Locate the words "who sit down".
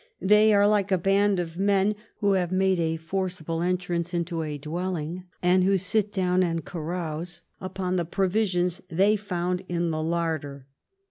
5.63-6.41